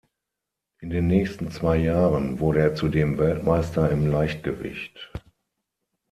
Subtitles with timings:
[0.79, 5.11] In den nächsten zwei Jahren wurde er zudem Weltmeister im Leichtgewicht.